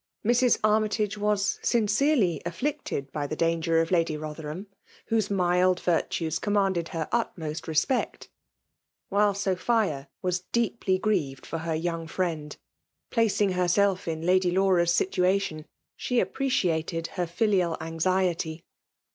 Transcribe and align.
Mrs. 0.25 0.57
Army 0.63 0.89
tage 0.89 1.15
was 1.15 1.59
sincerely 1.61 2.41
afflicted 2.43 3.11
by 3.11 3.27
the 3.27 3.35
danger 3.35 3.81
of 3.81 3.89
Xady 3.89 4.17
Botherhamj 4.19 4.65
whose 5.09 5.29
mild 5.29 5.79
virtues 5.79 6.39
commanded 6.39 6.87
her 6.87 7.07
utmost 7.11 7.65
respect^ 7.65 8.27
while 9.09 9.35
Sophia 9.35 10.09
was 10.23 10.39
deeply 10.51 10.97
grieved 10.97 11.45
for 11.45 11.59
her 11.59 11.75
young 11.75 12.07
firiend: 12.07 12.57
placing 13.11 13.51
herself 13.51 14.07
in 14.07 14.21
luady 14.23 14.51
Laura's 14.51 14.91
situation, 14.91 15.67
she 15.95 16.19
appreciated 16.19 17.05
her 17.09 17.27
filial 17.27 17.77
anxiety. 17.79 18.63